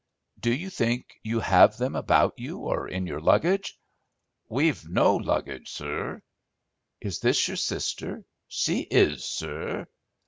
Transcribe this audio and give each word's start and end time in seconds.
"Do 0.39 0.51
you 0.51 0.71
think 0.71 1.05
you 1.21 1.39
have 1.41 1.77
them 1.77 1.95
about 1.95 2.33
you 2.39 2.57
or 2.57 2.87
in 2.87 3.05
your 3.05 3.21
luggage?" 3.21 3.77
"We've 4.49 4.83
no 4.89 5.15
luggage, 5.15 5.69
sur." 5.69 6.23
"Is 6.99 7.19
this 7.19 7.47
your 7.47 7.57
sister?" 7.57 8.25
"She 8.47 8.79
is, 8.89 9.23
sur." 9.29 9.85